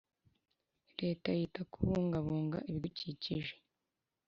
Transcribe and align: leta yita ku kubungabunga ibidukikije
leta 0.99 1.27
yita 1.39 1.61
ku 1.63 1.73
kubungabunga 1.79 2.57
ibidukikije 2.69 3.53